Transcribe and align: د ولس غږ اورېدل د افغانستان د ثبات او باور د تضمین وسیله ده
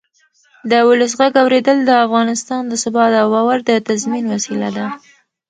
د 0.71 0.73
ولس 0.89 1.11
غږ 1.19 1.33
اورېدل 1.43 1.77
د 1.85 1.91
افغانستان 2.05 2.61
د 2.67 2.73
ثبات 2.83 3.11
او 3.21 3.27
باور 3.33 3.59
د 3.67 3.69
تضمین 3.87 4.25
وسیله 4.33 4.69
ده 4.77 4.85